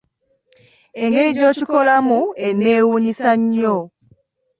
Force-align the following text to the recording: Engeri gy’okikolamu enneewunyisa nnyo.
Engeri 1.01 1.29
gy’okikolamu 1.37 2.19
enneewunyisa 2.47 3.29
nnyo. 3.41 3.77